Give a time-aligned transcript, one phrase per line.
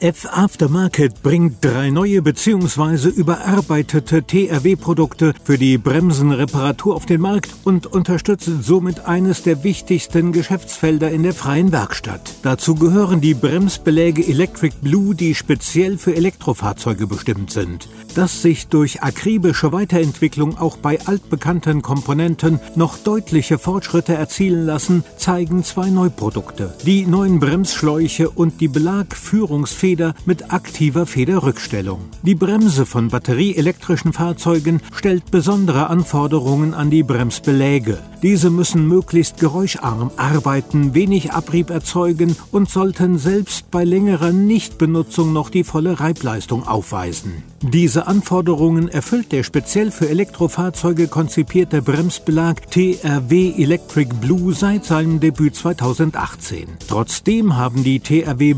[0.00, 3.08] ZF Aftermarket bringt drei neue bzw.
[3.08, 11.10] überarbeitete TRW-Produkte für die Bremsenreparatur auf den Markt und unterstützt somit eines der wichtigsten Geschäftsfelder
[11.10, 12.34] in der freien Werkstatt.
[12.42, 17.88] Dazu gehören die Bremsbeläge Electric Blue, die speziell für Elektrofahrzeuge bestimmt sind.
[18.14, 25.64] Dass sich durch akribische Weiterentwicklung auch bei altbekannten Komponenten noch deutliche Fortschritte erzielen lassen, zeigen
[25.64, 26.74] zwei Neuprodukte.
[26.84, 28.68] Die neuen Bremsschläuche und die
[29.84, 32.00] Belagführungsfeder mit aktiver Federrückstellung.
[32.22, 37.98] Die Bremse von batterieelektrischen Fahrzeugen stellt besondere Anforderungen an die Bremsbeläge.
[38.22, 45.50] Diese müssen möglichst geräuscharm arbeiten, wenig Abrieb erzeugen und sollten selbst bei längerer Nichtbenutzung noch
[45.50, 47.42] die volle Reibleistung aufweisen.
[47.60, 55.56] Diese Anforderungen erfüllt der speziell für Elektrofahrzeuge konzipierte Bremsbelag TRW Electric Blue seit seinem Debüt
[55.56, 56.68] 2018.
[56.88, 58.54] Trotzdem haben die TRW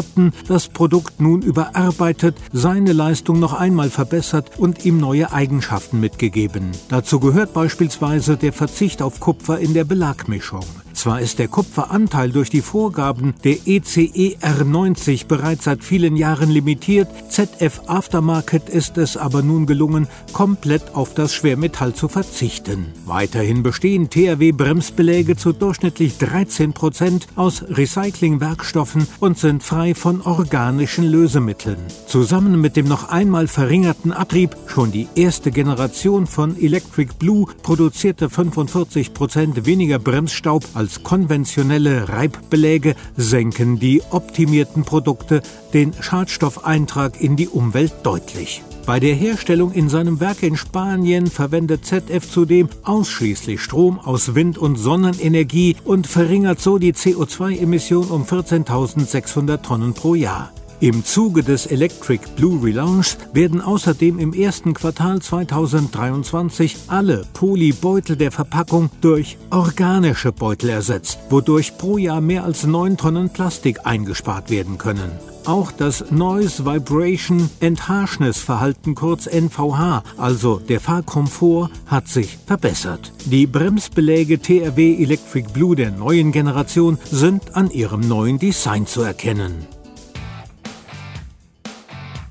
[0.00, 6.70] Bremsen-Experten das Produkt nun überarbeitet, seine Leistung noch einmal verbessert und ihm neue Eigenschaften mitgegeben.
[6.88, 10.64] Dazu gehört beispielsweise der Verzicht auf Kupfer in der Belagmischung.
[11.00, 17.08] Zwar ist der Kupferanteil durch die Vorgaben der ECE R90 bereits seit vielen Jahren limitiert,
[17.30, 22.88] ZF Aftermarket ist es aber nun gelungen, komplett auf das Schwermetall zu verzichten.
[23.06, 31.78] Weiterhin bestehen THW-Bremsbeläge zu durchschnittlich 13 Prozent aus Recyclingwerkstoffen und sind frei von organischen Lösemitteln.
[32.08, 38.28] Zusammen mit dem noch einmal verringerten Abrieb schon die erste Generation von Electric Blue produzierte
[38.28, 45.40] 45 Prozent weniger Bremsstaub als konventionelle Reibbeläge senken die optimierten Produkte
[45.72, 48.64] den Schadstoffeintrag in die Umwelt deutlich.
[48.86, 54.58] Bei der Herstellung in seinem Werk in Spanien verwendet ZF zudem ausschließlich Strom aus Wind-
[54.58, 60.50] und Sonnenenergie und verringert so die CO2-Emission um 14.600 Tonnen pro Jahr.
[60.82, 68.32] Im Zuge des Electric Blue Relaunch werden außerdem im ersten Quartal 2023 alle Polybeutel der
[68.32, 74.78] Verpackung durch organische Beutel ersetzt, wodurch pro Jahr mehr als 9 Tonnen Plastik eingespart werden
[74.78, 75.10] können.
[75.44, 83.12] Auch das Noise Vibration and Verhalten kurz NVH, also der Fahrkomfort, hat sich verbessert.
[83.26, 89.66] Die Bremsbeläge TRW Electric Blue der neuen Generation sind an ihrem neuen Design zu erkennen.